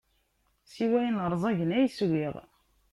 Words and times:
Siwa 0.73 0.97
ayen 0.99 1.23
ṛẓagen 1.33 1.75
ay 1.77 1.87
swiɣ. 1.97 2.35